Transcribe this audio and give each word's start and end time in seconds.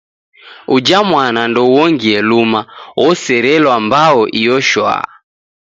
Uja 0.75 0.99
mwana 1.09 1.41
ndouongie 1.51 2.19
luma, 2.29 2.61
ooserelwa 3.05 3.75
mbao 3.85 4.21
iyo 4.39 4.57
shwaa. 4.69 5.07